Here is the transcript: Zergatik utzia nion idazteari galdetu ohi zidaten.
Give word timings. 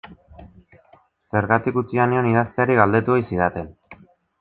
Zergatik 1.35 1.79
utzia 1.85 2.11
nion 2.15 2.33
idazteari 2.33 2.83
galdetu 2.85 3.19
ohi 3.21 3.27
zidaten. 3.33 3.75